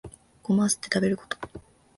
[0.41, 1.37] ゴマはすって食べること